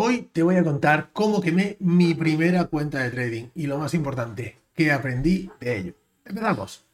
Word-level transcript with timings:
Hoy 0.00 0.28
te 0.32 0.44
voy 0.44 0.54
a 0.54 0.62
contar 0.62 1.10
cómo 1.12 1.40
quemé 1.40 1.76
mi 1.80 2.14
primera 2.14 2.66
cuenta 2.66 3.02
de 3.02 3.10
trading 3.10 3.48
y 3.56 3.66
lo 3.66 3.78
más 3.78 3.94
importante, 3.94 4.56
qué 4.72 4.92
aprendí 4.92 5.50
de 5.58 5.76
ello. 5.76 5.94
Empezamos. 6.24 6.87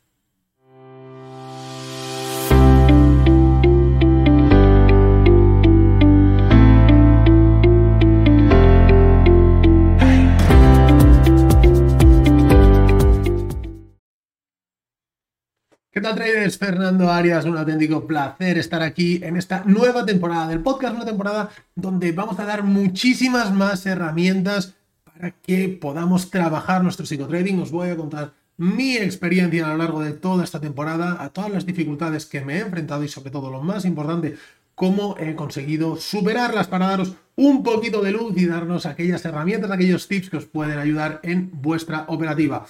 ¿Qué 15.95 16.01
tal 16.01 16.17
traders? 16.17 16.59
Fernando 16.59 17.09
Arias, 17.09 17.45
un 17.45 17.57
auténtico 17.57 18.05
placer 18.05 18.59
estar 18.59 18.83
aquí 18.83 19.21
en 19.23 19.37
esta 19.37 19.63
nueva 19.65 20.05
temporada 20.05 20.49
del 20.49 20.59
podcast, 20.59 20.97
una 20.97 21.05
temporada 21.05 21.51
donde 21.77 22.11
vamos 22.11 22.37
a 22.41 22.45
dar 22.45 22.65
muchísimas 22.65 23.55
más 23.55 23.87
herramientas 23.87 24.75
para 25.05 25.31
que 25.31 25.69
podamos 25.69 26.33
trabajar 26.33 26.83
nuestro 26.83 27.07
psicotrading. 27.07 27.61
Os 27.61 27.71
voy 27.71 27.91
a 27.91 27.97
contar 27.97 28.33
mi 28.57 28.97
experiencia 28.97 29.67
a 29.67 29.69
lo 29.69 29.77
largo 29.77 30.01
de 30.01 30.15
toda 30.15 30.43
esta 30.43 30.61
temporada, 30.61 31.23
a 31.23 31.29
todas 31.29 31.53
las 31.53 31.65
dificultades 31.65 32.27
que 32.27 32.41
me 32.41 32.57
he 32.57 32.63
enfrentado 32.63 33.05
y 33.05 33.09
sobre 33.09 33.31
todo 33.31 33.49
lo 33.49 33.63
más 33.63 33.85
importante, 33.85 34.35
cómo 34.75 35.15
he 35.17 35.37
conseguido 35.37 35.95
superarlas 35.95 36.67
para 36.67 36.89
daros 36.89 37.15
un 37.37 37.63
poquito 37.63 38.03
de 38.03 38.11
luz 38.11 38.37
y 38.37 38.47
darnos 38.47 38.87
aquellas 38.87 39.25
herramientas, 39.25 39.71
aquellos 39.71 40.09
tips 40.09 40.29
que 40.29 40.39
os 40.39 40.47
pueden 40.47 40.81
ayudar 40.81 41.21
en 41.23 41.51
vuestra 41.53 42.05
operativa. 42.09 42.67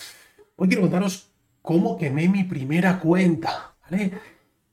Hoy 0.56 0.68
quiero 0.68 0.82
contaros 0.82 1.33
cómo 1.64 1.96
quemé 1.96 2.28
mi 2.28 2.44
primera 2.44 3.00
cuenta, 3.00 3.74
¿vale? 3.90 4.12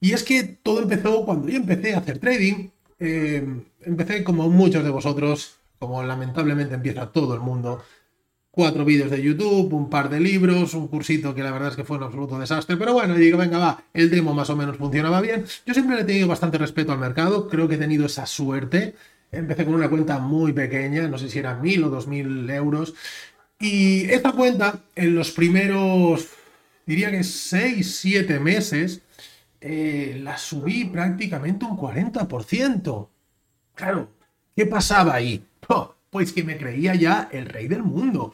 Y 0.01 0.11
es 0.11 0.23
que 0.23 0.43
todo 0.43 0.81
empezó 0.81 1.23
cuando 1.23 1.47
yo 1.47 1.55
empecé 1.55 1.95
a 1.95 1.99
hacer 1.99 2.19
trading. 2.19 2.67
Eh, 2.99 3.47
empecé 3.83 4.25
como 4.25 4.49
muchos 4.49 4.83
de 4.83 4.89
vosotros, 4.89 5.55
como 5.79 6.03
lamentablemente 6.03 6.75
empieza 6.75 7.09
todo 7.09 7.33
el 7.33 7.39
mundo. 7.39 7.81
Cuatro 8.51 8.83
vídeos 8.83 9.09
de 9.09 9.21
YouTube, 9.21 9.71
un 9.71 9.89
par 9.89 10.09
de 10.09 10.19
libros, 10.19 10.73
un 10.73 10.89
cursito 10.89 11.33
que 11.33 11.43
la 11.43 11.53
verdad 11.53 11.69
es 11.69 11.77
que 11.77 11.85
fue 11.85 11.95
un 11.95 12.03
absoluto 12.03 12.37
desastre. 12.37 12.75
Pero 12.75 12.91
bueno, 12.91 13.15
digo, 13.15 13.37
venga, 13.37 13.57
va, 13.57 13.83
el 13.93 14.09
demo 14.09 14.33
más 14.33 14.49
o 14.49 14.57
menos 14.57 14.75
funcionaba 14.75 15.21
bien. 15.21 15.45
Yo 15.65 15.73
siempre 15.73 15.97
he 15.97 16.03
tenido 16.03 16.27
bastante 16.27 16.57
respeto 16.57 16.91
al 16.91 16.99
mercado, 16.99 17.47
creo 17.47 17.69
que 17.69 17.75
he 17.75 17.77
tenido 17.77 18.05
esa 18.05 18.25
suerte. 18.25 18.95
Empecé 19.31 19.63
con 19.63 19.75
una 19.75 19.89
cuenta 19.89 20.19
muy 20.19 20.51
pequeña, 20.51 21.07
no 21.07 21.17
sé 21.17 21.29
si 21.29 21.39
era 21.39 21.55
mil 21.55 21.85
o 21.85 21.89
dos 21.89 22.07
mil 22.07 22.49
euros. 22.49 22.95
Y 23.61 24.09
esta 24.09 24.33
cuenta, 24.33 24.81
en 24.95 25.15
los 25.15 25.31
primeros 25.31 26.40
diría 26.85 27.11
que 27.11 27.23
6, 27.23 27.95
7 27.99 28.39
meses, 28.39 29.01
eh, 29.59 30.19
la 30.23 30.37
subí 30.37 30.85
prácticamente 30.85 31.65
un 31.65 31.77
40%. 31.77 33.09
Claro, 33.75 34.09
¿qué 34.55 34.65
pasaba 34.65 35.13
ahí? 35.13 35.45
pues 36.09 36.33
que 36.33 36.43
me 36.43 36.57
creía 36.57 36.95
ya 36.95 37.29
el 37.31 37.45
rey 37.45 37.67
del 37.67 37.83
mundo. 37.83 38.33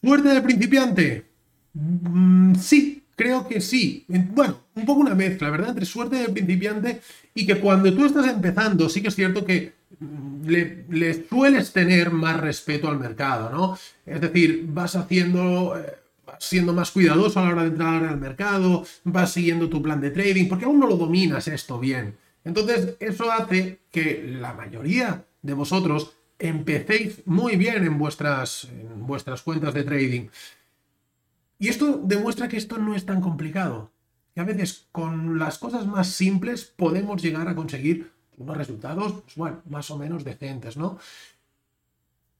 ¿Suerte 0.00 0.28
del 0.28 0.42
principiante? 0.42 1.24
Mm, 1.72 2.54
sí, 2.56 3.02
creo 3.16 3.48
que 3.48 3.60
sí. 3.60 4.04
Bueno, 4.08 4.60
un 4.74 4.84
poco 4.84 5.00
una 5.00 5.14
mezcla, 5.14 5.50
¿verdad? 5.50 5.70
Entre 5.70 5.86
suerte 5.86 6.16
del 6.16 6.32
principiante 6.32 7.00
y 7.34 7.46
que 7.46 7.58
cuando 7.58 7.92
tú 7.94 8.04
estás 8.04 8.26
empezando, 8.28 8.88
sí 8.88 9.00
que 9.00 9.08
es 9.08 9.14
cierto 9.14 9.44
que 9.44 9.72
mm, 9.98 10.46
le, 10.46 11.26
sueles 11.28 11.72
tener 11.72 12.10
más 12.10 12.38
respeto 12.40 12.88
al 12.88 12.98
mercado, 12.98 13.50
¿no? 13.50 13.78
Es 14.06 14.20
decir, 14.20 14.64
vas 14.68 14.96
haciendo... 14.96 15.78
Eh, 15.78 16.03
siendo 16.40 16.72
más 16.72 16.90
cuidadoso 16.90 17.40
a 17.40 17.44
la 17.44 17.50
hora 17.50 17.62
de 17.62 17.68
entrar 17.68 18.04
al 18.04 18.20
mercado, 18.20 18.84
vas 19.04 19.32
siguiendo 19.32 19.68
tu 19.68 19.82
plan 19.82 20.00
de 20.00 20.10
trading, 20.10 20.48
porque 20.48 20.64
aún 20.64 20.80
no 20.80 20.86
lo 20.86 20.96
dominas 20.96 21.48
esto 21.48 21.78
bien. 21.78 22.16
Entonces, 22.44 22.96
eso 23.00 23.30
hace 23.32 23.80
que 23.90 24.22
la 24.38 24.52
mayoría 24.52 25.24
de 25.42 25.54
vosotros 25.54 26.12
empecéis 26.38 27.26
muy 27.26 27.56
bien 27.56 27.84
en 27.84 27.98
vuestras, 27.98 28.68
vuestras 28.96 29.42
cuentas 29.42 29.74
de 29.74 29.84
trading. 29.84 30.28
Y 31.58 31.68
esto 31.68 32.00
demuestra 32.04 32.48
que 32.48 32.56
esto 32.56 32.78
no 32.78 32.94
es 32.94 33.06
tan 33.06 33.20
complicado. 33.20 33.90
Y 34.34 34.40
a 34.40 34.44
veces 34.44 34.88
con 34.92 35.38
las 35.38 35.58
cosas 35.58 35.86
más 35.86 36.08
simples 36.08 36.64
podemos 36.64 37.22
llegar 37.22 37.48
a 37.48 37.54
conseguir 37.54 38.10
unos 38.36 38.56
resultados, 38.56 39.12
pues, 39.22 39.36
bueno, 39.36 39.62
más 39.68 39.90
o 39.90 39.98
menos 39.98 40.24
decentes, 40.24 40.76
¿no? 40.76 40.98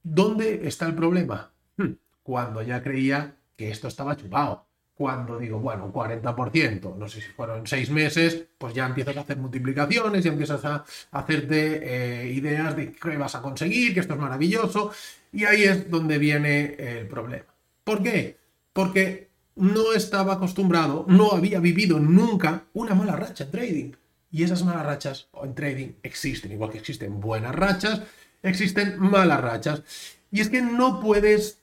¿Dónde 0.03 0.67
está 0.67 0.85
el 0.85 0.93
problema? 0.93 1.51
Hmm, 1.77 1.93
cuando 2.21 2.61
ya 2.61 2.83
creía 2.83 3.37
que 3.55 3.69
esto 3.69 3.87
estaba 3.87 4.15
chupado. 4.15 4.65
Cuando 4.93 5.37
digo, 5.37 5.59
bueno, 5.59 5.85
un 5.85 5.93
40%, 5.93 6.95
no 6.95 7.07
sé 7.09 7.19
si 7.19 7.27
fueron 7.27 7.67
seis 7.67 7.89
meses, 7.89 8.45
pues 8.57 8.73
ya 8.73 8.85
empiezas 8.85 9.17
a 9.17 9.21
hacer 9.21 9.37
multiplicaciones, 9.37 10.23
ya 10.23 10.31
empiezas 10.31 10.63
a 10.63 10.85
hacerte 11.11 12.23
eh, 12.23 12.31
ideas 12.31 12.75
de 12.77 12.93
qué 12.93 13.17
vas 13.17 13.35
a 13.35 13.41
conseguir, 13.41 13.93
que 13.93 13.99
esto 13.99 14.13
es 14.13 14.19
maravilloso, 14.19 14.91
y 15.33 15.43
ahí 15.43 15.63
es 15.63 15.89
donde 15.91 16.17
viene 16.17 16.75
el 16.77 17.07
problema. 17.07 17.53
¿Por 17.83 18.01
qué? 18.01 18.37
Porque 18.71 19.29
no 19.55 19.93
estaba 19.93 20.33
acostumbrado, 20.33 21.05
no 21.07 21.31
había 21.31 21.59
vivido 21.59 21.99
nunca 21.99 22.63
una 22.73 22.95
mala 22.95 23.15
racha 23.17 23.45
en 23.45 23.51
trading. 23.51 23.91
Y 24.31 24.43
esas 24.43 24.63
malas 24.63 24.85
rachas 24.85 25.29
en 25.43 25.55
trading 25.55 25.93
existen, 26.03 26.51
igual 26.51 26.71
que 26.71 26.79
existen 26.79 27.21
buenas 27.21 27.55
rachas, 27.55 28.01
existen 28.43 28.99
malas 28.99 29.41
rachas. 29.41 29.83
Y 30.31 30.41
es 30.41 30.49
que 30.49 30.61
no 30.61 30.99
puedes 30.99 31.59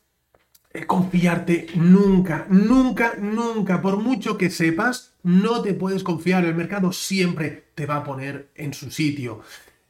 confiarte 0.87 1.69
nunca, 1.75 2.47
nunca, 2.49 3.15
nunca. 3.21 3.83
Por 3.83 3.99
mucho 3.99 4.39
que 4.39 4.51
sepas, 4.51 5.15
no 5.23 5.63
te 5.63 5.75
puedes 5.75 6.03
confiar. 6.03 6.45
El 6.45 6.55
mercado 6.55 6.93
siempre 6.93 7.65
te 7.75 7.87
va 7.87 7.97
a 7.97 8.05
poner 8.05 8.51
en 8.55 8.73
su 8.73 8.91
sitio. 8.91 9.41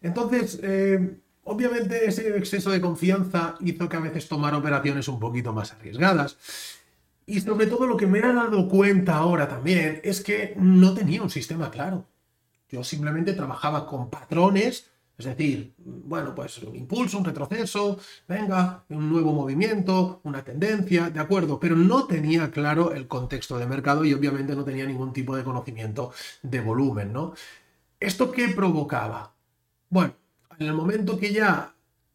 Entonces, 0.01 0.59
eh, 0.63 1.19
obviamente 1.45 2.07
ese 2.07 2.37
exceso 2.37 2.71
de 2.71 2.81
confianza 2.81 3.57
hizo 3.61 3.89
que 3.89 3.97
a 3.97 4.01
veces 4.01 4.29
tomar 4.29 4.55
operaciones 4.55 5.09
un 5.09 5.21
poquito 5.21 5.53
más 5.53 5.73
arriesgadas. 5.73 6.37
Y 7.27 7.41
sobre 7.41 7.67
todo 7.67 7.87
lo 7.87 7.97
que 7.97 8.07
me 8.07 8.19
he 8.19 8.23
dado 8.23 8.69
cuenta 8.69 9.17
ahora 9.17 9.49
también 9.49 10.01
es 10.03 10.21
que 10.21 10.55
no 10.57 10.93
tenía 10.95 11.23
un 11.23 11.31
sistema 11.31 11.71
claro. 11.71 12.07
Yo 12.69 12.83
simplemente 12.83 13.35
trabajaba 13.35 13.87
con 13.87 14.11
patrones 14.11 14.92
es 15.27 15.37
decir, 15.37 15.75
bueno, 15.79 16.35
pues 16.35 16.59
un 16.59 16.75
impulso, 16.77 17.19
un 17.19 17.25
retroceso, 17.25 17.99
venga, 18.29 18.85
un 18.89 19.09
nuevo 19.09 19.33
movimiento, 19.33 20.21
una 20.25 20.45
tendencia, 20.45 21.11
de 21.11 21.21
acuerdo, 21.21 21.59
pero 21.59 21.77
no 21.77 22.07
tenía 22.07 22.51
claro 22.51 22.93
el 22.93 23.07
contexto 23.09 23.59
de 23.59 23.67
mercado 23.67 24.05
y 24.05 24.13
obviamente 24.13 24.55
no 24.55 24.65
tenía 24.65 24.87
ningún 24.87 25.13
tipo 25.13 25.37
de 25.37 25.45
conocimiento 25.45 26.13
de 26.43 26.61
volumen, 26.61 27.13
¿no? 27.13 27.35
¿Esto 28.01 28.33
qué 28.33 28.49
provocaba? 28.49 29.35
Bueno, 29.89 30.15
en 30.59 30.67
el 30.67 30.75
momento 30.75 31.19
que 31.19 31.33
ya 31.33 31.75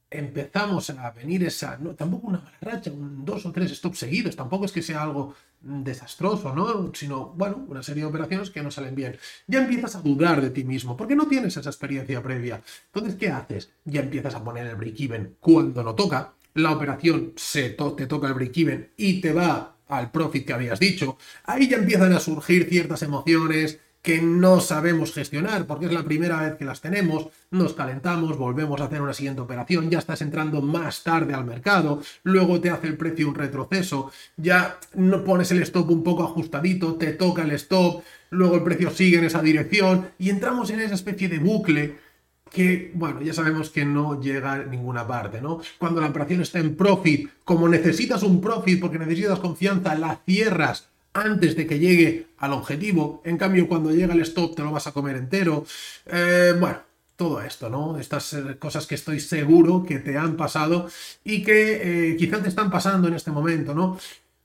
empezamos 0.09 0.90
a 0.90 1.12
venir 1.12 1.44
esa, 1.44 1.78
no, 1.78 1.94
tampoco 1.94 2.28
una 2.28 2.40
mala 2.40 2.57
racha, 2.62 2.91
un 2.91 3.25
dos 3.25 3.45
o 3.45 3.51
tres 3.51 3.75
stops 3.75 4.00
seguidos, 4.00 4.35
tampoco 4.35 4.66
es 4.66 4.72
que 4.72 4.81
sea 4.81 5.03
algo 5.03 5.35
desastroso, 5.59 6.53
¿no? 6.56 6.91
Sino, 6.94 7.34
bueno, 7.35 7.66
una 7.68 7.84
serie 7.84 8.03
de 8.03 8.09
operaciones 8.09 8.50
que 8.50 8.62
no 8.62 8.72
salen 8.72 8.95
bien. 8.95 9.18
Ya 9.47 9.59
empiezas 9.59 9.95
a 9.95 10.01
dudar 10.01 10.41
de 10.41 10.51
ti 10.51 10.63
mismo, 10.63 10.95
porque 10.95 11.16
no 11.16 11.28
tienes 11.28 11.57
esa 11.57 11.69
experiencia 11.69 12.22
previa. 12.23 12.62
Entonces, 12.94 13.16
¿qué 13.19 13.29
haces? 13.29 13.72
Ya 13.85 14.01
empiezas 14.01 14.35
a 14.35 14.44
poner 14.44 14.68
el 14.68 14.75
break-even 14.75 15.35
cuando 15.40 15.84
no 15.84 15.95
toca, 15.95 16.34
la 16.53 16.72
operación 16.72 17.34
se 17.35 17.69
te 17.72 18.07
toca 18.07 18.28
el 18.28 18.34
break-even 18.34 18.91
y 18.97 19.19
te 19.22 19.34
va 19.34 19.75
al 19.88 20.12
profit 20.12 20.45
que 20.45 20.53
habías 20.53 20.79
dicho, 20.79 21.18
ahí 21.45 21.68
ya 21.68 21.78
empiezan 21.78 22.12
a 22.13 22.19
surgir 22.19 22.68
ciertas 22.69 23.01
emociones, 23.03 23.79
que 24.02 24.22
no 24.22 24.62
sabemos 24.62 25.13
gestionar 25.13 25.66
porque 25.66 25.88
es 25.88 25.94
la 25.94 26.03
primera 26.03 26.41
vez 26.41 26.56
que 26.56 26.66
las 26.66 26.81
tenemos, 26.81 27.28
nos 27.52 27.74
calentamos, 27.74 28.38
volvemos 28.38 28.80
a 28.80 28.85
hacer 28.85 29.02
una 29.02 29.13
siguiente 29.13 29.41
operación, 29.41 29.90
ya 29.90 30.00
estás 30.00 30.22
entrando 30.22 30.62
más 30.62 31.03
tarde 31.03 31.34
al 31.34 31.46
mercado, 31.46 32.02
luego 32.24 32.62
te 32.62 32.69
hace 32.69 32.88
el 32.88 32.97
precio 32.97 33.28
un 33.28 33.36
retroceso, 33.36 34.12
ya 34.38 34.80
no 34.94 35.24
pones 35.24 35.52
el 35.52 35.62
stop 35.63 35.90
un 35.90 36.03
poco 36.03 36.24
ajustadito, 36.24 36.96
te 36.96 37.13
toca 37.13 37.44
el 37.44 37.52
stop, 37.52 38.03
luego 38.30 38.56
el 38.56 38.63
precio 38.63 38.91
sigue 38.91 39.18
en 39.18 39.25
esa 39.25 39.41
dirección 39.41 40.09
y 40.18 40.30
entramos 40.30 40.69
en 40.69 40.80
esa 40.80 40.96
especie 40.96 41.28
de 41.28 41.40
bucle 41.40 42.07
que, 42.50 42.91
bueno, 42.94 43.22
ya 43.22 43.34
sabemos 43.34 43.69
que 43.69 43.86
no 43.86 44.22
llega 44.22 44.53
a 44.53 44.63
ninguna 44.63 45.06
parte, 45.06 45.42
¿no? 45.42 45.60
Cuando 45.77 46.00
la 46.00 46.07
operación 46.07 46.42
está 46.42 46.60
en 46.60 46.75
profit, 46.75 47.30
como 47.44 47.68
necesitas 47.68 48.24
un 48.24 48.39
profit 48.39 48.80
porque 48.80 49.00
necesitas 49.00 49.39
confianza, 49.39 49.95
la 49.95 50.21
cierras 50.25 50.89
antes 51.18 51.56
de 51.56 51.66
que 51.66 51.80
llegue 51.80 52.28
al 52.38 52.54
objetivo. 52.54 53.22
En 53.25 53.38
cambio, 53.38 53.68
cuando 53.68 53.92
llega 53.92 54.14
el 54.14 54.22
stop 54.22 54.56
te 54.56 54.64
lo 54.64 54.72
vas 54.72 54.88
a 54.88 54.92
comer 54.92 55.16
entero. 55.16 55.66
Eh, 56.06 56.54
bueno, 56.60 56.80
todo 57.16 57.42
esto, 57.42 57.69
¿no? 57.69 57.98
Estas 57.98 58.34
eh, 58.34 58.58
cosas 58.60 58.86
que 58.86 58.96
estoy 58.96 59.19
seguro 59.19 59.84
que 59.84 60.00
te 60.00 60.18
han 60.18 60.38
pasado 60.38 60.88
y 61.24 61.44
que 61.44 62.12
eh, 62.12 62.18
quizás 62.18 62.44
te 62.44 62.50
están 62.50 62.69
pasando 62.69 63.08
en 63.08 63.16
este 63.16 63.31
momento, 63.31 63.74
¿no? 63.74 63.98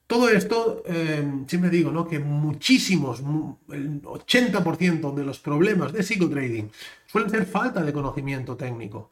Todo 0.07 0.29
esto, 0.29 0.83
siempre 1.47 1.71
digo, 1.71 1.91
¿no? 1.91 2.07
Que 2.07 2.19
muchísimos, 2.19 3.21
el 3.71 4.03
80% 4.03 5.15
de 5.15 5.25
los 5.25 5.39
problemas 5.39 5.91
de 5.95 6.03
psicotrading 6.03 6.71
suelen 7.07 7.31
ser 7.31 7.47
falta 7.47 7.83
de 7.83 7.95
conocimiento 7.95 8.55
técnico. 8.55 9.11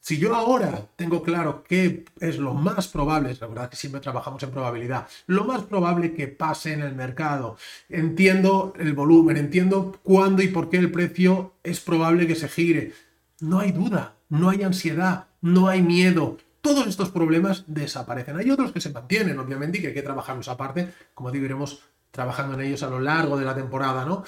Si 0.00 0.18
yo 0.18 0.34
ahora 0.34 0.88
tengo 0.96 1.22
claro 1.22 1.62
qué 1.62 2.06
es 2.20 2.38
lo 2.38 2.54
más 2.54 2.88
probable, 2.88 3.30
es 3.30 3.40
la 3.40 3.48
verdad 3.48 3.68
que 3.68 3.76
siempre 3.76 4.00
trabajamos 4.00 4.42
en 4.42 4.50
probabilidad, 4.50 5.06
lo 5.26 5.44
más 5.44 5.62
probable 5.62 6.14
que 6.14 6.26
pase 6.26 6.72
en 6.72 6.80
el 6.80 6.94
mercado, 6.94 7.58
entiendo 7.90 8.72
el 8.78 8.94
volumen, 8.94 9.36
entiendo 9.36 10.00
cuándo 10.02 10.42
y 10.42 10.48
por 10.48 10.70
qué 10.70 10.78
el 10.78 10.90
precio 10.90 11.52
es 11.62 11.80
probable 11.80 12.26
que 12.26 12.34
se 12.34 12.48
gire. 12.48 12.94
No 13.40 13.60
hay 13.60 13.72
duda, 13.72 14.16
no 14.30 14.48
hay 14.48 14.62
ansiedad, 14.62 15.28
no 15.42 15.68
hay 15.68 15.82
miedo. 15.82 16.38
Todos 16.62 16.86
estos 16.86 17.10
problemas 17.10 17.64
desaparecen. 17.66 18.38
Hay 18.38 18.50
otros 18.50 18.72
que 18.72 18.80
se 18.80 18.90
mantienen, 18.90 19.38
obviamente, 19.38 19.78
y 19.78 19.80
que 19.82 19.88
hay 19.88 19.94
que 19.94 20.02
trabajarlos 20.02 20.48
aparte, 20.48 20.92
como 21.14 21.30
digo, 21.30 21.44
iremos 21.44 21.82
trabajando 22.10 22.54
en 22.54 22.66
ellos 22.66 22.82
a 22.82 22.90
lo 22.90 23.00
largo 23.00 23.38
de 23.38 23.44
la 23.44 23.54
temporada, 23.54 24.04
¿no? 24.06 24.24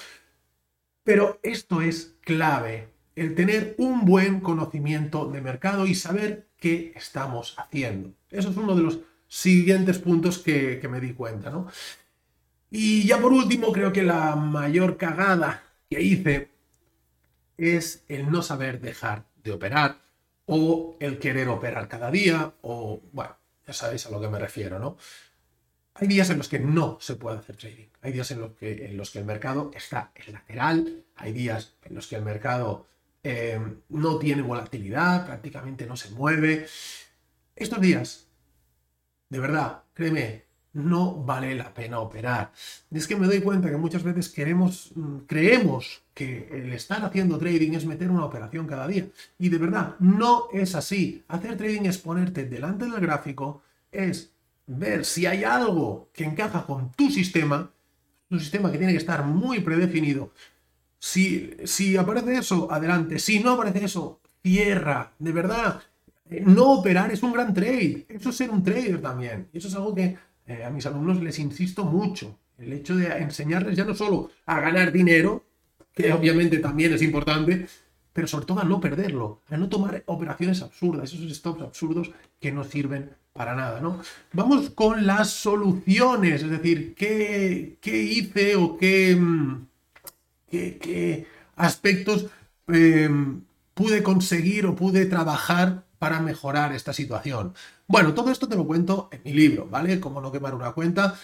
Pero 1.03 1.39
esto 1.43 1.81
es 1.81 2.15
clave, 2.21 2.92
el 3.15 3.35
tener 3.35 3.75
un 3.77 4.05
buen 4.05 4.39
conocimiento 4.39 5.29
de 5.29 5.41
mercado 5.41 5.85
y 5.85 5.95
saber 5.95 6.47
qué 6.57 6.93
estamos 6.95 7.55
haciendo. 7.57 8.13
Eso 8.29 8.49
es 8.49 8.57
uno 8.57 8.75
de 8.75 8.83
los 8.83 8.99
siguientes 9.27 9.99
puntos 9.99 10.39
que, 10.39 10.85
me 10.89 10.99
di 10.99 11.13
cuenta, 11.13 11.49
¿no? 11.49 11.67
Y 12.69 13.05
ya 13.05 13.19
por 13.19 13.31
último, 13.31 13.71
creo 13.71 13.93
que 13.93 14.03
la 14.03 14.35
mayor 14.35 14.97
cagada 14.97 15.63
que 15.89 16.01
hice 16.01 16.49
es 17.57 18.03
el 18.07 18.31
no 18.31 18.41
saber 18.41 18.81
dejar 18.81 19.25
de 19.43 19.51
operar 19.51 19.97
o 20.45 20.97
el 20.99 21.19
querer 21.19 21.49
operar 21.49 21.87
cada 21.87 22.09
día 22.09 22.53
o, 22.61 23.01
bueno, 23.11 23.35
ya 23.67 23.73
sabéis 23.73 24.05
a 24.07 24.11
lo 24.11 24.19
que 24.19 24.27
me 24.27 24.39
refiero, 24.39 24.79
¿no? 24.79 24.97
Hay 25.95 26.07
días 26.07 26.29
en 26.31 26.39
los 26.39 26.49
que 26.49 26.59
no 26.59 26.97
se 26.99 27.15
puede 27.15 27.37
hacer 27.37 27.55
trading. 27.55 27.87
Hay 28.01 28.11
días 28.11 28.31
en 28.31 28.41
los 28.41 28.53
que, 28.53 28.87
en 28.87 28.97
los 28.97 29.11
que 29.11 29.19
el 29.19 29.25
mercado 29.25 29.69
está 29.75 30.11
en 30.15 30.33
lateral. 30.33 31.03
Hay 31.15 31.33
días 31.33 31.75
en 31.83 31.93
los 31.93 32.07
que 32.07 32.15
el 32.15 32.23
mercado 32.23 32.87
eh, 33.23 33.59
no 33.89 34.17
tiene 34.17 34.41
volatilidad, 34.41 35.25
prácticamente 35.25 35.85
no 35.85 35.95
se 35.95 36.09
mueve. 36.11 36.67
Estos 37.55 37.79
días, 37.79 38.27
de 39.29 39.39
verdad, 39.39 39.83
créeme, 39.93 40.43
no 40.73 41.13
vale 41.23 41.55
la 41.55 41.73
pena 41.73 41.99
operar. 41.99 42.51
Y 42.91 42.97
es 42.97 43.07
que 43.07 43.15
me 43.15 43.27
doy 43.27 43.41
cuenta 43.41 43.69
que 43.69 43.77
muchas 43.77 44.03
veces 44.03 44.29
queremos, 44.29 44.91
mm, 44.95 45.19
creemos 45.27 46.03
que 46.13 46.49
el 46.51 46.73
estar 46.73 47.03
haciendo 47.05 47.37
trading 47.37 47.73
es 47.73 47.85
meter 47.85 48.09
una 48.09 48.25
operación 48.25 48.67
cada 48.67 48.87
día. 48.87 49.07
Y 49.37 49.49
de 49.49 49.57
verdad, 49.57 49.95
no 49.99 50.47
es 50.51 50.75
así. 50.75 51.23
Hacer 51.27 51.57
trading 51.57 51.85
es 51.85 51.97
ponerte 51.99 52.45
delante 52.45 52.85
del 52.85 52.99
gráfico, 52.99 53.61
es 53.91 54.31
ver 54.65 55.05
si 55.05 55.25
hay 55.25 55.43
algo 55.43 56.09
que 56.13 56.23
encaja 56.25 56.65
con 56.65 56.91
tu 56.91 57.09
sistema, 57.09 57.71
un 58.29 58.39
sistema 58.39 58.71
que 58.71 58.77
tiene 58.77 58.93
que 58.93 58.99
estar 58.99 59.23
muy 59.23 59.59
predefinido. 59.59 60.31
Si, 61.05 61.51
si 61.65 61.97
aparece 61.97 62.37
eso, 62.37 62.71
adelante. 62.71 63.19
Si 63.19 63.41
no 63.41 63.51
aparece 63.51 63.83
eso, 63.83 64.21
cierra. 64.41 65.11
De 65.19 65.33
verdad, 65.33 65.81
no 66.29 66.71
operar 66.71 67.11
es 67.11 67.21
un 67.23 67.33
gran 67.33 67.53
trade. 67.53 68.05
Eso 68.07 68.29
es 68.29 68.37
ser 68.37 68.49
un 68.49 68.63
trader 68.63 69.01
también. 69.01 69.49
Y 69.51 69.57
eso 69.57 69.67
es 69.67 69.75
algo 69.75 69.93
que 69.93 70.17
eh, 70.47 70.63
a 70.63 70.69
mis 70.69 70.85
alumnos 70.85 71.21
les 71.21 71.37
insisto 71.39 71.83
mucho. 71.83 72.39
El 72.57 72.71
hecho 72.71 72.95
de 72.95 73.07
enseñarles 73.17 73.75
ya 73.75 73.83
no 73.83 73.93
solo 73.93 74.31
a 74.45 74.61
ganar 74.61 74.93
dinero, 74.93 75.43
que 75.93 76.13
obviamente 76.13 76.59
también 76.59 76.93
es 76.93 77.01
importante, 77.01 77.67
pero 78.13 78.25
sobre 78.25 78.45
todo 78.45 78.61
a 78.61 78.63
no 78.63 78.79
perderlo, 78.79 79.41
a 79.49 79.57
no 79.57 79.67
tomar 79.67 80.03
operaciones 80.05 80.61
absurdas, 80.61 81.13
esos 81.13 81.35
stops 81.35 81.63
absurdos 81.63 82.11
que 82.39 82.53
no 82.53 82.63
sirven 82.63 83.09
para 83.33 83.55
nada, 83.55 83.81
¿no? 83.81 83.99
Vamos 84.31 84.69
con 84.69 85.05
las 85.05 85.31
soluciones, 85.31 86.43
es 86.43 86.49
decir, 86.49 86.95
qué, 86.95 87.77
hice 87.83 88.55
o 88.55 88.77
qué, 88.77 89.17
mm, 89.17 89.65
qué, 90.79 91.27
aspectos 91.55 92.27
em, 92.67 93.41
pude 93.73 94.03
conseguir 94.03 94.65
o 94.65 94.75
pude 94.75 95.05
trabajar 95.05 95.83
para 95.99 96.19
mejorar 96.19 96.73
esta 96.73 96.93
situación. 96.93 97.53
Bueno, 97.87 98.13
todo 98.13 98.31
esto 98.31 98.47
te 98.47 98.55
lo 98.55 98.65
cuento 98.65 99.09
en 99.11 99.21
mi 99.23 99.33
libro, 99.33 99.67
¿vale? 99.69 99.99
Cómo 99.99 100.21
no 100.21 100.31
quemar 100.31 100.53
una 100.53 100.71
cuenta. 100.71 101.15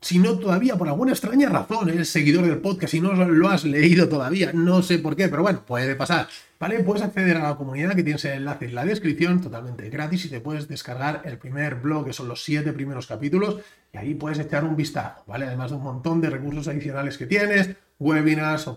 Si 0.00 0.18
no 0.18 0.38
todavía, 0.38 0.76
por 0.76 0.88
alguna 0.88 1.12
extraña 1.12 1.48
razón, 1.48 1.88
eres 1.88 2.10
seguidor 2.10 2.44
del 2.44 2.58
podcast 2.58 2.94
y 2.94 3.00
no 3.00 3.12
lo 3.12 3.48
has 3.48 3.64
leído 3.64 4.08
todavía, 4.08 4.52
no 4.52 4.82
sé 4.82 4.98
por 4.98 5.16
qué, 5.16 5.28
pero 5.28 5.42
bueno, 5.42 5.62
puede 5.66 5.94
pasar. 5.94 6.28
¿Vale? 6.58 6.82
Puedes 6.82 7.02
acceder 7.02 7.36
a 7.36 7.50
la 7.50 7.56
comunidad 7.56 7.94
que 7.94 8.02
tienes 8.02 8.24
el 8.24 8.32
enlace 8.32 8.64
en 8.64 8.74
la 8.74 8.84
descripción, 8.86 9.42
totalmente 9.42 9.90
gratis, 9.90 10.24
y 10.24 10.30
te 10.30 10.40
puedes 10.40 10.68
descargar 10.68 11.20
el 11.24 11.36
primer 11.36 11.76
blog, 11.76 12.06
que 12.06 12.14
son 12.14 12.28
los 12.28 12.42
siete 12.42 12.72
primeros 12.72 13.06
capítulos, 13.06 13.58
y 13.92 13.98
ahí 13.98 14.14
puedes 14.14 14.38
echar 14.38 14.64
un 14.64 14.74
vistazo, 14.74 15.22
¿vale? 15.26 15.46
Además 15.46 15.70
de 15.70 15.76
un 15.76 15.82
montón 15.82 16.20
de 16.20 16.30
recursos 16.30 16.66
adicionales 16.68 17.18
que 17.18 17.26
tienes, 17.26 17.70
webinars, 17.98 18.70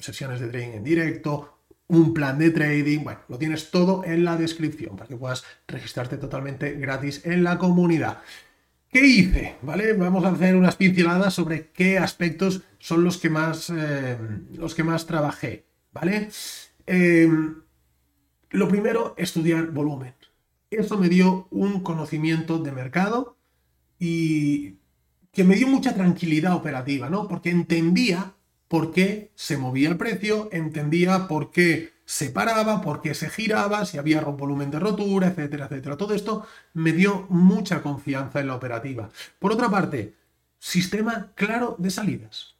sesiones 0.00 0.40
de 0.40 0.48
trading 0.48 0.74
en 0.74 0.84
directo, 0.84 1.54
un 1.88 2.14
plan 2.14 2.38
de 2.38 2.50
trading, 2.50 3.04
bueno, 3.04 3.20
lo 3.28 3.38
tienes 3.38 3.70
todo 3.70 4.04
en 4.04 4.24
la 4.24 4.36
descripción 4.36 4.96
para 4.96 5.08
que 5.08 5.16
puedas 5.16 5.44
registrarte 5.68 6.16
totalmente 6.16 6.72
gratis 6.74 7.22
en 7.24 7.44
la 7.44 7.58
comunidad. 7.58 8.22
¿Qué 8.90 9.04
hice? 9.04 9.56
¿Vale? 9.62 9.92
Vamos 9.94 10.24
a 10.24 10.30
hacer 10.30 10.56
unas 10.56 10.76
pinceladas 10.76 11.34
sobre 11.34 11.70
qué 11.70 11.98
aspectos 11.98 12.62
son 12.78 13.04
los 13.04 13.18
que 13.18 13.28
más, 13.28 13.70
eh, 13.70 14.16
los 14.54 14.74
que 14.74 14.84
más 14.84 15.06
trabajé, 15.06 15.66
¿vale? 15.92 16.28
Eh, 16.86 17.28
lo 18.50 18.68
primero, 18.68 19.14
estudiar 19.18 19.66
volumen. 19.72 20.14
Eso 20.70 20.96
me 20.96 21.08
dio 21.08 21.48
un 21.50 21.80
conocimiento 21.80 22.58
de 22.58 22.72
mercado 22.72 23.36
y 23.98 24.76
que 25.32 25.44
me 25.44 25.56
dio 25.56 25.66
mucha 25.66 25.94
tranquilidad 25.94 26.54
operativa, 26.54 27.10
¿no? 27.10 27.26
Porque 27.26 27.50
entendía 27.50 28.34
por 28.68 28.92
qué 28.92 29.30
se 29.34 29.56
movía 29.56 29.88
el 29.88 29.96
precio, 29.96 30.48
entendía 30.52 31.28
por 31.28 31.50
qué 31.50 31.92
se 32.04 32.30
paraba, 32.30 32.80
por 32.80 33.00
qué 33.00 33.14
se 33.14 33.30
giraba, 33.30 33.84
si 33.84 33.98
había 33.98 34.20
volumen 34.20 34.70
de 34.70 34.78
rotura, 34.78 35.28
etcétera, 35.28 35.66
etcétera. 35.66 35.96
Todo 35.96 36.14
esto 36.14 36.46
me 36.74 36.92
dio 36.92 37.26
mucha 37.28 37.82
confianza 37.82 38.40
en 38.40 38.48
la 38.48 38.56
operativa. 38.56 39.08
Por 39.38 39.52
otra 39.52 39.70
parte, 39.70 40.14
sistema 40.58 41.32
claro 41.34 41.76
de 41.78 41.90
salidas. 41.90 42.54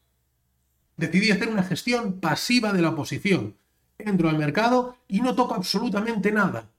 Decidí 0.96 1.30
hacer 1.30 1.48
una 1.48 1.62
gestión 1.62 2.20
pasiva 2.20 2.72
de 2.72 2.82
la 2.82 2.94
posición. 2.94 3.56
Entro 3.98 4.28
al 4.28 4.38
mercado 4.38 4.96
y 5.08 5.20
no 5.20 5.34
toco 5.34 5.54
absolutamente 5.54 6.32
nada. 6.32 6.70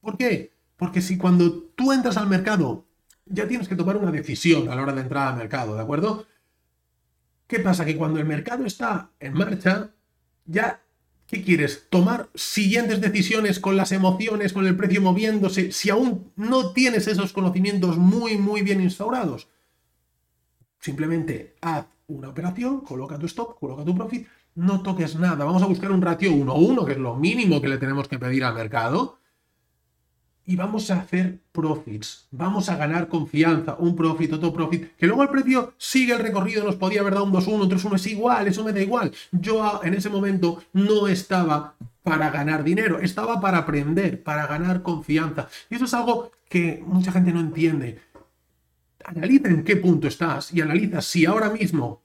¿Por 0.00 0.16
qué? 0.16 0.52
Porque 0.76 1.00
si 1.00 1.16
cuando 1.16 1.52
tú 1.76 1.92
entras 1.92 2.16
al 2.16 2.28
mercado 2.28 2.86
ya 3.26 3.46
tienes 3.46 3.68
que 3.68 3.76
tomar 3.76 3.96
una 3.96 4.10
decisión 4.10 4.68
a 4.68 4.74
la 4.74 4.82
hora 4.82 4.92
de 4.92 5.02
entrar 5.02 5.28
al 5.28 5.36
mercado, 5.36 5.74
¿de 5.76 5.82
acuerdo? 5.82 6.26
¿Qué 7.46 7.60
pasa? 7.60 7.84
Que 7.84 7.96
cuando 7.96 8.18
el 8.18 8.24
mercado 8.24 8.64
está 8.64 9.10
en 9.20 9.34
marcha, 9.34 9.90
ya, 10.46 10.82
¿qué 11.26 11.42
quieres? 11.42 11.86
¿Tomar 11.90 12.28
siguientes 12.34 13.00
decisiones 13.00 13.60
con 13.60 13.76
las 13.76 13.92
emociones, 13.92 14.52
con 14.52 14.66
el 14.66 14.76
precio 14.76 15.02
moviéndose, 15.02 15.72
si 15.72 15.90
aún 15.90 16.32
no 16.36 16.72
tienes 16.72 17.06
esos 17.06 17.32
conocimientos 17.32 17.98
muy, 17.98 18.38
muy 18.38 18.62
bien 18.62 18.80
instaurados? 18.80 19.48
Simplemente 20.80 21.56
haz 21.60 21.86
una 22.08 22.30
operación, 22.30 22.80
coloca 22.80 23.18
tu 23.18 23.26
stop, 23.26 23.58
coloca 23.58 23.84
tu 23.84 23.94
profit, 23.94 24.26
no 24.54 24.82
toques 24.82 25.16
nada. 25.16 25.44
Vamos 25.44 25.62
a 25.62 25.66
buscar 25.66 25.92
un 25.92 26.02
ratio 26.02 26.32
1-1, 26.32 26.84
que 26.84 26.92
es 26.92 26.98
lo 26.98 27.16
mínimo 27.16 27.60
que 27.60 27.68
le 27.68 27.78
tenemos 27.78 28.08
que 28.08 28.18
pedir 28.18 28.44
al 28.44 28.54
mercado 28.54 29.18
y 30.44 30.56
vamos 30.56 30.90
a 30.90 31.00
hacer 31.00 31.38
profits. 31.52 32.26
Vamos 32.30 32.68
a 32.68 32.76
ganar 32.76 33.08
confianza, 33.08 33.76
un 33.78 33.94
profit, 33.94 34.32
otro 34.32 34.52
profit. 34.52 34.96
Que 34.96 35.06
luego 35.06 35.22
el 35.22 35.28
precio 35.28 35.74
sigue 35.76 36.14
el 36.14 36.18
recorrido, 36.18 36.64
nos 36.64 36.76
podía 36.76 37.00
haber 37.00 37.14
dado 37.14 37.26
un 37.26 37.32
2-1, 37.32 37.62
un 37.62 37.70
3-1, 37.70 37.94
es 37.94 38.06
igual, 38.08 38.48
eso 38.48 38.64
me 38.64 38.72
da 38.72 38.80
igual. 38.80 39.12
Yo 39.30 39.80
en 39.84 39.94
ese 39.94 40.08
momento 40.08 40.62
no 40.72 41.06
estaba 41.08 41.74
para 42.02 42.30
ganar 42.30 42.64
dinero, 42.64 42.98
estaba 42.98 43.40
para 43.40 43.58
aprender, 43.58 44.22
para 44.22 44.46
ganar 44.46 44.82
confianza. 44.82 45.48
Y 45.70 45.76
eso 45.76 45.84
es 45.84 45.94
algo 45.94 46.32
que 46.48 46.82
mucha 46.84 47.12
gente 47.12 47.32
no 47.32 47.40
entiende. 47.40 48.00
Analiza 49.04 49.48
en 49.48 49.64
qué 49.64 49.76
punto 49.76 50.08
estás 50.08 50.52
y 50.52 50.60
analiza 50.60 51.00
si 51.00 51.26
ahora 51.26 51.50
mismo 51.50 52.02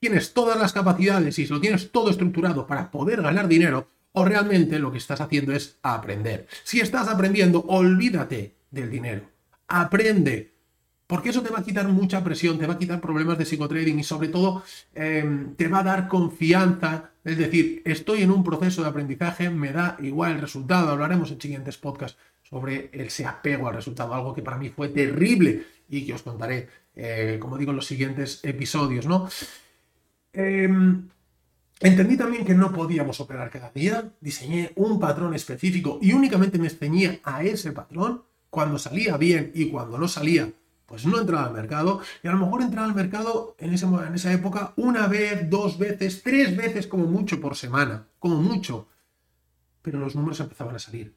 tienes 0.00 0.34
todas 0.34 0.58
las 0.58 0.72
capacidades 0.72 1.38
y 1.38 1.46
si 1.46 1.52
lo 1.52 1.60
tienes 1.60 1.92
todo 1.92 2.10
estructurado 2.10 2.66
para 2.66 2.90
poder 2.90 3.22
ganar 3.22 3.46
dinero 3.46 3.88
o 4.12 4.24
realmente 4.24 4.78
lo 4.78 4.90
que 4.90 4.98
estás 4.98 5.20
haciendo 5.20 5.52
es 5.52 5.78
aprender. 5.82 6.46
Si 6.64 6.80
estás 6.80 7.08
aprendiendo, 7.08 7.64
olvídate 7.68 8.56
del 8.70 8.90
dinero. 8.90 9.22
Aprende. 9.68 10.52
Porque 11.06 11.30
eso 11.30 11.42
te 11.42 11.50
va 11.50 11.58
a 11.58 11.64
quitar 11.64 11.88
mucha 11.88 12.22
presión, 12.22 12.56
te 12.56 12.68
va 12.68 12.74
a 12.74 12.78
quitar 12.78 13.00
problemas 13.00 13.36
de 13.36 13.44
psicotrading 13.44 13.98
y 13.98 14.04
sobre 14.04 14.28
todo 14.28 14.62
em, 14.94 15.56
te 15.56 15.66
va 15.66 15.80
a 15.80 15.82
dar 15.82 16.08
confianza. 16.08 17.10
Es 17.24 17.36
decir, 17.36 17.82
estoy 17.84 18.22
en 18.22 18.30
un 18.30 18.44
proceso 18.44 18.82
de 18.82 18.88
aprendizaje, 18.88 19.50
me 19.50 19.72
da 19.72 19.96
igual 20.00 20.32
el 20.32 20.40
resultado. 20.40 20.90
Hablaremos 20.90 21.32
en 21.32 21.40
siguientes 21.40 21.78
podcasts 21.78 22.16
sobre 22.42 22.90
ese 22.92 23.26
apego 23.26 23.68
al 23.68 23.74
resultado, 23.74 24.14
algo 24.14 24.34
que 24.34 24.42
para 24.42 24.56
mí 24.56 24.68
fue 24.68 24.88
terrible 24.88 25.66
y 25.88 26.06
que 26.06 26.14
os 26.14 26.22
contaré, 26.22 26.68
eh, 26.94 27.38
como 27.40 27.58
digo, 27.58 27.70
en 27.70 27.76
los 27.76 27.86
siguientes 27.86 28.40
episodios, 28.44 29.06
¿no? 29.06 29.28
Em, 30.32 31.08
Entendí 31.82 32.18
también 32.18 32.44
que 32.44 32.54
no 32.54 32.72
podíamos 32.72 33.20
operar 33.20 33.48
cada 33.48 33.70
día, 33.70 34.12
diseñé 34.20 34.70
un 34.76 35.00
patrón 35.00 35.32
específico 35.32 35.98
y 36.02 36.12
únicamente 36.12 36.58
me 36.58 36.68
ceñía 36.68 37.20
a 37.24 37.42
ese 37.42 37.72
patrón. 37.72 38.24
Cuando 38.50 38.78
salía 38.78 39.16
bien 39.16 39.50
y 39.54 39.70
cuando 39.70 39.96
no 39.96 40.06
salía, 40.06 40.52
pues 40.84 41.06
no 41.06 41.18
entraba 41.18 41.46
al 41.46 41.54
mercado. 41.54 42.02
Y 42.22 42.28
a 42.28 42.32
lo 42.32 42.38
mejor 42.38 42.60
entraba 42.60 42.86
al 42.86 42.94
mercado 42.94 43.54
en, 43.58 43.72
ese, 43.72 43.86
en 43.86 44.14
esa 44.14 44.30
época 44.30 44.74
una 44.76 45.06
vez, 45.06 45.48
dos 45.48 45.78
veces, 45.78 46.22
tres 46.22 46.54
veces 46.54 46.86
como 46.86 47.06
mucho 47.06 47.40
por 47.40 47.56
semana, 47.56 48.08
como 48.18 48.42
mucho. 48.42 48.88
Pero 49.80 49.98
los 49.98 50.14
números 50.14 50.40
empezaban 50.40 50.76
a 50.76 50.80
salir. 50.80 51.14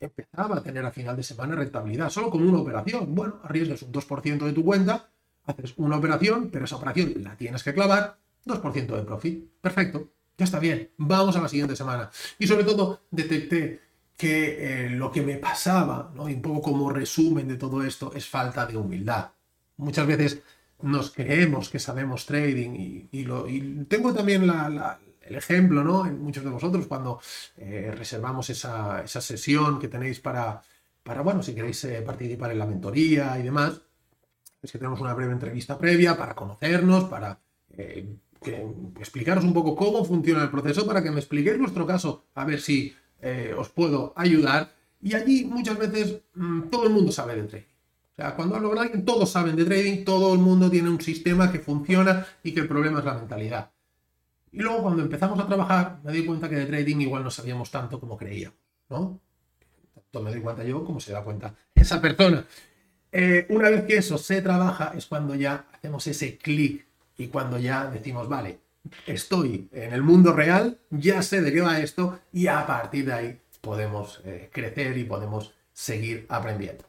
Empezaba 0.00 0.56
a 0.56 0.62
tener 0.64 0.84
a 0.84 0.90
final 0.90 1.14
de 1.14 1.22
semana 1.22 1.54
rentabilidad, 1.54 2.10
solo 2.10 2.28
con 2.30 2.42
una 2.42 2.58
operación. 2.58 3.14
Bueno, 3.14 3.38
arriesgas 3.44 3.82
un 3.82 3.92
2% 3.92 4.44
de 4.46 4.52
tu 4.52 4.64
cuenta, 4.64 5.10
haces 5.44 5.74
una 5.76 5.96
operación, 5.96 6.50
pero 6.50 6.64
esa 6.64 6.76
operación 6.76 7.14
la 7.22 7.36
tienes 7.36 7.62
que 7.62 7.72
clavar 7.72 8.18
2% 8.46 8.96
de 8.96 9.02
profit. 9.02 9.50
Perfecto, 9.60 10.12
ya 10.38 10.44
está 10.44 10.58
bien. 10.58 10.90
Vamos 10.96 11.36
a 11.36 11.42
la 11.42 11.48
siguiente 11.48 11.76
semana. 11.76 12.10
Y 12.38 12.46
sobre 12.46 12.64
todo, 12.64 13.02
detecté 13.10 13.80
que 14.16 14.86
eh, 14.86 14.90
lo 14.90 15.12
que 15.12 15.22
me 15.22 15.36
pasaba, 15.36 16.10
¿no? 16.14 16.28
y 16.28 16.34
un 16.34 16.42
poco 16.42 16.62
como 16.62 16.90
resumen 16.90 17.48
de 17.48 17.56
todo 17.56 17.82
esto, 17.82 18.12
es 18.14 18.26
falta 18.26 18.64
de 18.66 18.76
humildad. 18.76 19.30
Muchas 19.76 20.06
veces 20.06 20.42
nos 20.82 21.10
creemos 21.10 21.68
que 21.68 21.78
sabemos 21.78 22.26
trading 22.26 23.08
y, 23.10 23.24
lo, 23.24 23.46
tengo 23.88 24.14
también 24.14 24.44
el 24.44 25.34
ejemplo, 25.34 25.82
¿no? 25.82 26.06
En 26.06 26.22
muchos 26.22 26.44
de 26.44 26.50
vosotros 26.50 26.86
cuando 26.86 27.20
eh, 27.56 27.92
reservamos 27.96 28.48
esa, 28.50 29.06
sesión 29.06 29.78
que 29.78 29.88
tenéis 29.88 30.20
para, 30.20 30.62
para 31.02 31.22
bueno, 31.22 31.42
si 31.42 31.54
queréis 31.54 31.82
eh, 31.84 32.02
participar 32.02 32.52
en 32.52 32.58
la 32.58 32.66
mentoría 32.66 33.38
y 33.38 33.42
demás, 33.42 33.80
es 34.62 34.72
que 34.72 34.78
tenemos 34.78 35.00
una 35.00 35.14
breve 35.14 35.32
entrevista 35.32 35.78
previa 35.78 36.16
para 36.16 36.34
conocernos, 36.34 37.04
para 37.04 37.38
explicaros 38.98 39.44
un 39.44 39.52
poco 39.52 39.74
cómo 39.74 40.04
funciona 40.04 40.42
el 40.42 40.50
proceso, 40.50 40.86
para 40.86 41.02
que 41.02 41.10
me 41.10 41.20
expliquéis 41.20 41.58
vuestro 41.58 41.86
caso, 41.86 42.24
a 42.34 42.44
ver 42.44 42.60
si 42.60 42.94
eh, 43.20 43.54
os 43.56 43.68
puedo 43.68 44.12
ayudar. 44.16 44.74
Y 45.00 45.14
allí 45.14 45.44
muchas 45.44 45.78
veces 45.78 46.20
mm, 46.34 46.62
todo 46.70 46.86
el 46.86 46.92
mundo 46.92 47.12
sabe 47.12 47.36
de 47.36 47.42
trading. 47.44 47.76
O 48.12 48.22
sea, 48.22 48.34
cuando 48.34 48.56
hablo 48.56 48.70
con 48.70 48.78
alguien, 48.78 49.04
todos 49.04 49.30
saben 49.30 49.56
de 49.56 49.64
trading, 49.66 50.04
todo 50.04 50.32
el 50.32 50.38
mundo 50.38 50.70
tiene 50.70 50.88
un 50.88 51.00
sistema 51.00 51.52
que 51.52 51.58
funciona 51.58 52.26
y 52.42 52.52
que 52.52 52.60
el 52.60 52.68
problema 52.68 53.00
es 53.00 53.04
la 53.04 53.14
mentalidad. 53.14 53.70
Y 54.50 54.60
luego 54.60 54.84
cuando 54.84 55.02
empezamos 55.02 55.38
a 55.38 55.46
trabajar, 55.46 56.00
me 56.02 56.12
di 56.12 56.24
cuenta 56.24 56.48
que 56.48 56.56
de 56.56 56.64
trading 56.64 56.96
igual 56.96 57.22
no 57.22 57.30
sabíamos 57.30 57.70
tanto 57.70 58.00
como 58.00 58.16
creíamos, 58.16 58.58
¿no? 58.88 59.20
Tanto 59.92 60.22
me 60.22 60.30
doy 60.30 60.40
cuenta 60.40 60.64
yo 60.64 60.82
como 60.82 60.98
se 60.98 61.12
da 61.12 61.22
cuenta 61.22 61.54
esa 61.74 62.00
persona. 62.00 62.46
Eh, 63.12 63.46
una 63.50 63.68
vez 63.68 63.84
que 63.84 63.98
eso 63.98 64.16
se 64.16 64.40
trabaja 64.40 64.92
es 64.96 65.04
cuando 65.04 65.34
ya 65.34 65.66
hacemos 65.74 66.06
ese 66.06 66.38
clic 66.38 66.85
y 67.16 67.28
cuando 67.28 67.58
ya 67.58 67.86
decimos, 67.86 68.28
vale, 68.28 68.58
estoy 69.06 69.68
en 69.72 69.92
el 69.92 70.02
mundo 70.02 70.32
real, 70.32 70.78
ya 70.90 71.22
sé 71.22 71.40
de 71.40 71.52
qué 71.52 71.60
va 71.60 71.80
esto 71.80 72.20
y 72.32 72.46
a 72.46 72.66
partir 72.66 73.06
de 73.06 73.12
ahí 73.12 73.40
podemos 73.60 74.20
eh, 74.24 74.50
crecer 74.52 74.96
y 74.96 75.04
podemos 75.04 75.54
seguir 75.72 76.26
aprendiendo. 76.28 76.84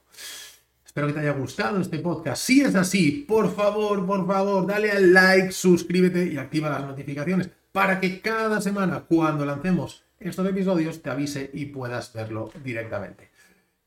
Espero 0.85 1.07
que 1.07 1.13
te 1.13 1.19
haya 1.19 1.31
gustado 1.31 1.79
este 1.79 1.99
podcast. 1.99 2.41
Si 2.41 2.61
es 2.61 2.75
así, 2.75 3.25
por 3.27 3.53
favor, 3.53 4.05
por 4.05 4.25
favor, 4.25 4.65
dale 4.65 4.91
al 4.91 5.13
like, 5.13 5.51
suscríbete 5.51 6.25
y 6.25 6.37
activa 6.37 6.69
las 6.69 6.81
notificaciones 6.81 7.49
para 7.71 7.99
que 7.99 8.21
cada 8.21 8.61
semana 8.61 9.05
cuando 9.07 9.45
lancemos 9.45 10.03
estos 10.19 10.47
episodios 10.47 11.01
te 11.01 11.09
avise 11.09 11.51
y 11.53 11.65
puedas 11.65 12.13
verlo 12.13 12.51
directamente. 12.63 13.29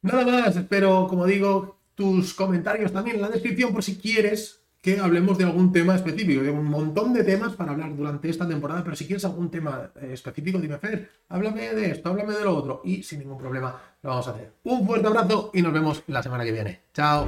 Nada 0.02 0.25
más, 0.25 0.56
espero, 0.56 1.06
como 1.09 1.26
digo, 1.26 1.80
tus 1.94 2.32
comentarios 2.35 2.92
también 2.92 3.16
en 3.16 3.23
la 3.23 3.28
descripción 3.28 3.73
por 3.73 3.82
si 3.82 3.97
quieres 3.99 4.61
que 4.80 4.99
hablemos 4.99 5.37
de 5.38 5.44
algún 5.44 5.72
tema 5.72 5.94
específico. 5.94 6.42
Tengo 6.42 6.58
un 6.58 6.70
montón 6.70 7.12
de 7.12 7.25
temas 7.25 7.54
para 7.54 7.72
hablar 7.72 7.94
durante 7.94 8.30
esta 8.30 8.49
temporada, 8.49 8.82
pero 8.82 8.96
si 8.96 9.06
quieres 9.06 9.25
algún 9.25 9.50
tema 9.50 9.90
eh, 10.00 10.10
específico, 10.12 10.58
dime, 10.58 10.78
Fer, 10.78 11.10
háblame 11.28 11.75
de 11.75 11.90
esto, 11.90 12.08
háblame 12.08 12.34
de 12.34 12.44
lo 12.44 12.56
otro, 12.56 12.80
y 12.84 13.02
sin 13.02 13.20
ningún 13.20 13.38
problema 13.38 13.80
lo 14.02 14.10
vamos 14.10 14.28
a 14.28 14.30
hacer. 14.30 14.52
Un 14.64 14.87
fuerte 14.87 15.06
abrazo 15.06 15.50
y 15.52 15.62
nos 15.62 15.72
vemos 15.72 16.02
la 16.06 16.22
semana 16.22 16.44
que 16.44 16.52
viene. 16.52 16.80
Chao. 16.94 17.26